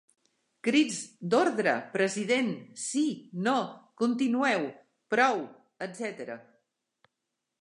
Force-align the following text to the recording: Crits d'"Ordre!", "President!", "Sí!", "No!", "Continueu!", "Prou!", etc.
Crits 0.67 0.95
d'"Ordre!", 1.33 1.75
"President!", 1.97 2.49
"Sí!", 2.85 3.05
"No!", 3.49 3.55
"Continueu!", 4.05 4.67
"Prou!", 5.15 5.49
etc. 5.89 6.37